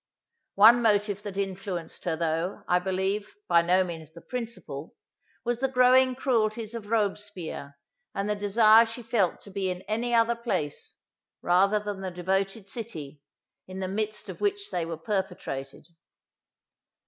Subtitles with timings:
[0.55, 4.95] One motive that influenced her, though, I believe, by no means the principal,
[5.45, 7.77] was the growing cruelties of Robespierre,
[8.15, 10.97] and the desire she felt to be in any other place,
[11.43, 13.21] rather than the devoted city,
[13.67, 15.85] in the midst of which they were perpetrated.